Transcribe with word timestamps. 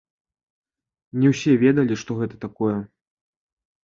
Не 1.23 1.27
ўсе 1.33 1.53
ведалі, 1.63 1.97
што 2.05 2.17
гэта 2.21 2.39
такое. 2.47 2.73